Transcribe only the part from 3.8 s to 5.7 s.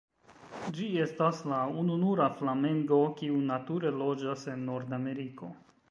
loĝas en Nordameriko.